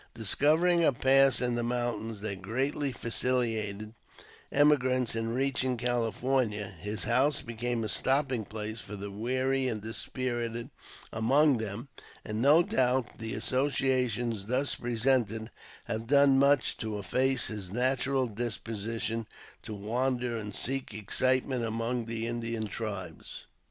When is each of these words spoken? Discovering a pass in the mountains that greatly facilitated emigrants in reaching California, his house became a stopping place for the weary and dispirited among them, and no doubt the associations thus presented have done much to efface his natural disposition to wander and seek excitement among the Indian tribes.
Discovering 0.15 0.83
a 0.83 0.93
pass 0.93 1.41
in 1.41 1.53
the 1.53 1.61
mountains 1.61 2.21
that 2.21 2.41
greatly 2.41 2.91
facilitated 2.91 3.93
emigrants 4.51 5.15
in 5.15 5.27
reaching 5.29 5.77
California, 5.77 6.73
his 6.79 7.03
house 7.03 7.43
became 7.43 7.83
a 7.83 7.87
stopping 7.87 8.43
place 8.43 8.79
for 8.79 8.95
the 8.95 9.11
weary 9.11 9.67
and 9.67 9.79
dispirited 9.83 10.71
among 11.13 11.59
them, 11.59 11.87
and 12.25 12.41
no 12.41 12.63
doubt 12.63 13.19
the 13.19 13.35
associations 13.35 14.47
thus 14.47 14.73
presented 14.73 15.51
have 15.83 16.07
done 16.07 16.39
much 16.39 16.77
to 16.77 16.97
efface 16.97 17.49
his 17.49 17.71
natural 17.71 18.25
disposition 18.25 19.27
to 19.61 19.75
wander 19.75 20.35
and 20.35 20.55
seek 20.55 20.95
excitement 20.95 21.63
among 21.63 22.05
the 22.07 22.25
Indian 22.25 22.65
tribes. 22.65 23.45